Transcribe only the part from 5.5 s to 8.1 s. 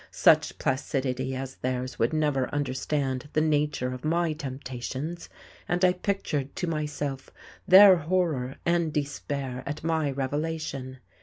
and I pictured to myself their